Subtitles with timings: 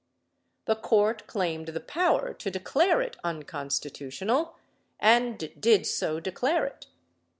[0.65, 4.55] The Court claimed the power to declare it unconstitutional
[4.99, 6.87] and did so declare it.